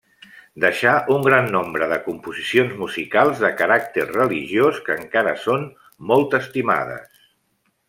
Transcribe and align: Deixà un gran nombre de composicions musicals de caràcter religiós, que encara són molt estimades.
Deixà 0.63 0.93
un 1.15 1.25
gran 1.27 1.49
nombre 1.55 1.89
de 1.91 1.99
composicions 2.05 2.73
musicals 2.79 3.45
de 3.45 3.53
caràcter 3.61 4.07
religiós, 4.13 4.81
que 4.89 4.99
encara 5.03 5.37
són 5.45 5.69
molt 6.13 6.37
estimades. 6.43 7.25